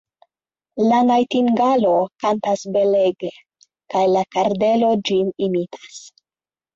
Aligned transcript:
La 0.83 0.99
najtingalo 1.09 1.91
kantas 2.23 2.63
belege, 2.77 3.29
kaj 3.95 4.01
la 4.15 4.23
kardelo 4.37 4.89
ĝin 5.11 5.29
imitas. 5.49 6.01